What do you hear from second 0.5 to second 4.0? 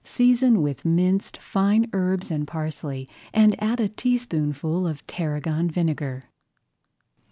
with minced fine herbs and parsley and add a